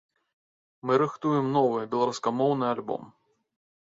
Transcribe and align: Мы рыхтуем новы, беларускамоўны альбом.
Мы 0.89 0.93
рыхтуем 1.01 1.51
новы, 1.57 1.85
беларускамоўны 1.93 2.65
альбом. 2.75 3.03